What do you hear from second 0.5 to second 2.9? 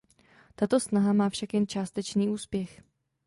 Tato snaha má však jen částečný úspěch.